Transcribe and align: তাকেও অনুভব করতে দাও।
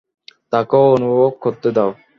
তাকেও 0.53 0.85
অনুভব 0.95 1.31
করতে 1.41 1.69
দাও। 1.75 1.91